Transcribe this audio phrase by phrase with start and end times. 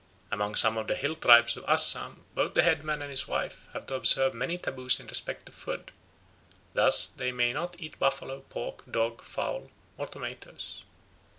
[0.31, 3.85] Among some of the hill tribes of Assam both the headman and his wife have
[3.85, 5.91] to observe many taboos in respect of food;
[6.73, 9.69] thus they may not eat buffalo, pork, dog, fowl,
[9.99, 10.81] or tomatoes.